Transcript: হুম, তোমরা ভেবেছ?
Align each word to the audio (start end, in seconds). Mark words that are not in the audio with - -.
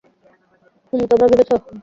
হুম, 0.87 1.01
তোমরা 1.11 1.27
ভেবেছ? 1.31 1.51